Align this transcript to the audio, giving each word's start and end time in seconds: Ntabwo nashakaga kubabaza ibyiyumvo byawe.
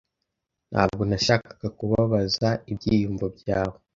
Ntabwo 0.71 1.01
nashakaga 1.09 1.67
kubabaza 1.77 2.47
ibyiyumvo 2.71 3.25
byawe. 3.37 3.77